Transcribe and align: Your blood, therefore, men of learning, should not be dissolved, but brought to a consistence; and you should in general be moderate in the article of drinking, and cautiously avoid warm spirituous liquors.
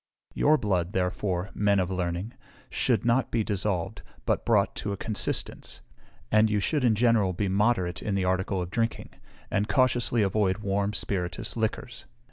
Your 0.33 0.57
blood, 0.57 0.93
therefore, 0.93 1.51
men 1.53 1.79
of 1.79 1.91
learning, 1.91 2.33
should 2.71 3.05
not 3.05 3.29
be 3.29 3.43
dissolved, 3.43 4.01
but 4.25 4.47
brought 4.47 4.75
to 4.77 4.91
a 4.91 4.97
consistence; 4.97 5.81
and 6.31 6.49
you 6.49 6.59
should 6.59 6.83
in 6.83 6.95
general 6.95 7.33
be 7.33 7.47
moderate 7.47 8.01
in 8.01 8.15
the 8.15 8.25
article 8.25 8.59
of 8.63 8.71
drinking, 8.71 9.09
and 9.51 9.69
cautiously 9.69 10.23
avoid 10.23 10.57
warm 10.57 10.93
spirituous 10.93 11.55
liquors. 11.55 12.07